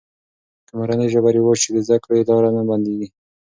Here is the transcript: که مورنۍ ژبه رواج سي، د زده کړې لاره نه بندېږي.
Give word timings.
که 0.67 0.73
مورنۍ 0.77 1.07
ژبه 1.13 1.29
رواج 1.35 1.57
سي، 1.63 1.69
د 1.73 1.77
زده 1.87 1.97
کړې 2.03 2.21
لاره 2.29 2.49
نه 2.57 2.61
بندېږي. 2.69 3.07